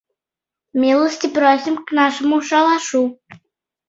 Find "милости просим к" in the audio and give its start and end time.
0.81-1.91